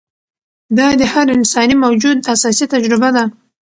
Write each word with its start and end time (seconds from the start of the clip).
دا 0.77 0.87
د 0.99 1.01
هر 1.13 1.27
انساني 1.37 1.75
موجود 1.83 2.17
اساسي 2.33 2.65
تجربه 2.73 3.09
ده. 3.15 3.23